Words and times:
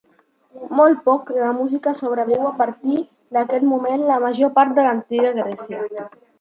Molt 0.77 1.03
poc 1.09 1.29
la 1.35 1.51
música 1.57 1.93
sobreviu 1.99 2.49
a 2.49 2.55
partir 2.63 2.97
d'aquest 3.39 3.69
moment, 3.75 4.09
la 4.15 4.19
major 4.27 4.55
part 4.59 4.77
de 4.81 4.91
l'antiga 4.91 5.39
Grècia. 5.41 5.89